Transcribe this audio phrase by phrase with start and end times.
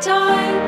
[0.00, 0.67] time.